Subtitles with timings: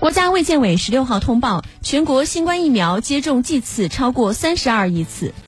[0.00, 5.34] 国家卫健委十六号通报全国新冠疫苗接种剂次超过三十二亿次。